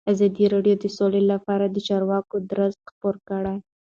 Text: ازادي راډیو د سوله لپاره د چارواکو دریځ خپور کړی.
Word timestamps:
ازادي 0.11 0.45
راډیو 0.53 0.75
د 0.79 0.85
سوله 0.97 1.21
لپاره 1.33 1.65
د 1.69 1.77
چارواکو 1.87 2.35
دریځ 2.49 2.75
خپور 2.89 3.15
کړی. 3.29 3.57